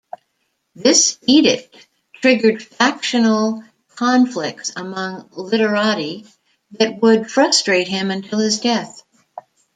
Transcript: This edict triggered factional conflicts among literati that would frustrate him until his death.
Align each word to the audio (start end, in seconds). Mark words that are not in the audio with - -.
This 0.73 1.19
edict 1.27 1.87
triggered 2.21 2.63
factional 2.63 3.63
conflicts 3.97 4.71
among 4.75 5.29
literati 5.31 6.25
that 6.71 6.99
would 7.03 7.29
frustrate 7.29 7.87
him 7.87 8.09
until 8.09 8.39
his 8.39 8.61
death. 8.61 9.03